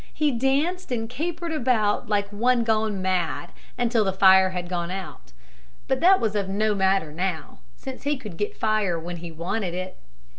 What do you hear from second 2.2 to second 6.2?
one gone mad until the fire had gone out. But that